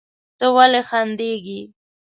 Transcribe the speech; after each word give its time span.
ته 0.39 0.45
ولې 0.55 0.81
خندېږې؟ 0.89 1.59